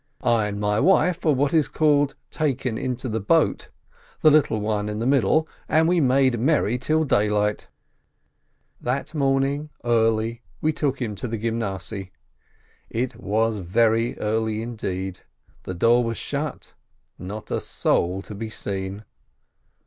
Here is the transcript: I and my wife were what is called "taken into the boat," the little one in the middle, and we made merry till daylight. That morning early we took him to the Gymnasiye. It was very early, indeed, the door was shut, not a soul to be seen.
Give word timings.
I 0.23 0.47
and 0.47 0.59
my 0.59 0.79
wife 0.79 1.23
were 1.23 1.31
what 1.31 1.53
is 1.53 1.67
called 1.67 2.15
"taken 2.31 2.75
into 2.75 3.07
the 3.07 3.19
boat," 3.19 3.69
the 4.21 4.31
little 4.31 4.59
one 4.59 4.89
in 4.89 4.97
the 4.97 5.05
middle, 5.05 5.47
and 5.69 5.87
we 5.87 6.01
made 6.01 6.39
merry 6.39 6.79
till 6.79 7.03
daylight. 7.03 7.67
That 8.81 9.13
morning 9.13 9.69
early 9.85 10.41
we 10.59 10.73
took 10.73 10.99
him 10.99 11.13
to 11.17 11.27
the 11.27 11.37
Gymnasiye. 11.37 12.09
It 12.89 13.17
was 13.17 13.57
very 13.59 14.17
early, 14.17 14.63
indeed, 14.63 15.19
the 15.65 15.75
door 15.75 16.03
was 16.03 16.17
shut, 16.17 16.73
not 17.19 17.51
a 17.51 17.61
soul 17.61 18.23
to 18.23 18.33
be 18.33 18.49
seen. 18.49 19.05